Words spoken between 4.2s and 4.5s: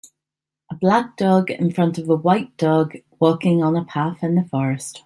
in a